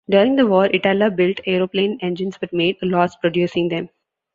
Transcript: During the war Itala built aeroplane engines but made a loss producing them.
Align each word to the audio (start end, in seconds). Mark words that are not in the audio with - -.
During 0.09 0.35
the 0.35 0.47
war 0.47 0.65
Itala 0.67 1.11
built 1.15 1.41
aeroplane 1.45 1.99
engines 2.01 2.35
but 2.39 2.51
made 2.51 2.77
a 2.81 2.87
loss 2.87 3.15
producing 3.17 3.69
them. 3.69 3.89